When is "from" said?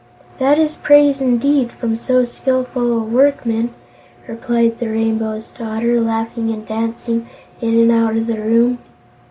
1.71-1.95